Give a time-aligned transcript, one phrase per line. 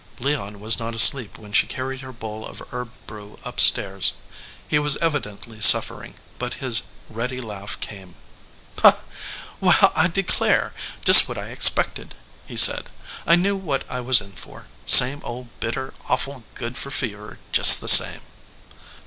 [0.19, 4.13] Leon was not asleep when she carried her bowl of herb brew up stairs.
[4.67, 8.15] He was evidently suffering, but his ready laugh came.
[9.59, 10.73] "Well, I declare!
[11.05, 12.15] Just what I expected,"
[12.47, 12.89] he said.
[13.27, 14.65] "I knew what I was in for.
[14.87, 18.21] Same old bitter, awful good for fever, just the same."